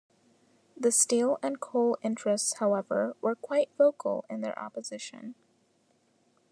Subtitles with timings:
[0.75, 5.35] The steel and coal interests, however, were quite vocal in their opposition.